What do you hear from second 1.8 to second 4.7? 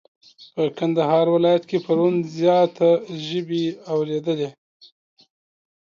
پرون زياته ژبی اوريدلې.